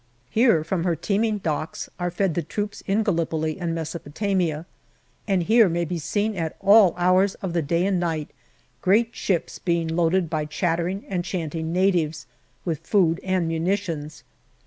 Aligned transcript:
Here, 0.31 0.63
from 0.63 0.83
her 0.83 0.95
teeming 0.95 1.37
docks, 1.37 1.87
are 1.99 2.09
fed 2.09 2.33
the 2.33 2.41
troops 2.41 2.81
in 2.87 3.03
Gallipoli 3.03 3.59
and 3.59 3.75
Mesopotamia 3.75 4.65
and 5.27 5.43
here 5.43 5.69
may 5.69 5.85
be 5.85 5.99
seen 5.99 6.35
at 6.35 6.55
all 6.59 6.95
hours 6.97 7.35
of 7.35 7.53
the 7.53 7.61
day 7.61 7.85
and 7.85 7.99
night 7.99 8.31
great 8.81 9.15
ships 9.15 9.59
being 9.59 9.87
loaded 9.87 10.27
by 10.27 10.45
chattering 10.45 11.05
and 11.07 11.23
chanting 11.23 11.71
natives 11.71 12.25
with 12.65 12.79
food 12.79 13.19
and 13.23 13.47
munitions. 13.47 14.23